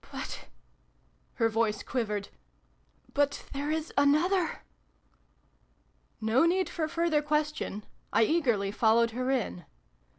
But," 0.11 0.47
her 1.35 1.47
voice 1.47 1.83
quivered," 1.83 2.29
but 3.13 3.45
there 3.53 3.69
is 3.69 3.93
another!" 3.95 4.63
No 6.19 6.47
need 6.47 6.69
for 6.69 6.87
further 6.87 7.21
question. 7.21 7.85
I 8.11 8.23
eagerly 8.23 8.71
followed 8.71 9.11
her 9.11 9.29
in. 9.29 9.63